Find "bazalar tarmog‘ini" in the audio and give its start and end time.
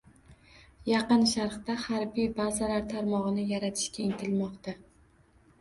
2.39-3.47